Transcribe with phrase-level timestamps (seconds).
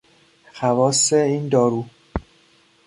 [0.53, 1.85] خواص این دارو